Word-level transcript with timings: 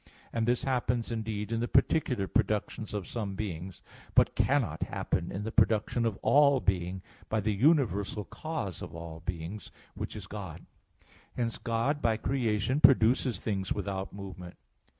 And 0.33 0.47
this 0.47 0.63
happens, 0.63 1.11
indeed, 1.11 1.51
in 1.51 1.59
the 1.59 1.67
particular 1.67 2.27
productions 2.27 2.91
of 2.95 3.05
some 3.07 3.35
beings, 3.35 3.83
but 4.15 4.33
cannot 4.33 4.81
happen 4.81 5.31
in 5.31 5.43
the 5.43 5.51
production 5.51 6.07
of 6.07 6.17
all 6.23 6.59
being 6.59 7.03
by 7.29 7.39
the 7.39 7.53
universal 7.53 8.23
cause 8.25 8.81
of 8.81 8.95
all 8.95 9.19
beings, 9.19 9.69
which 9.93 10.15
is 10.15 10.25
God. 10.25 10.65
Hence 11.37 11.59
God 11.59 12.01
by 12.01 12.17
creation 12.17 12.79
produces 12.81 13.39
things 13.39 13.73
without 13.73 14.11
movement. 14.11 14.55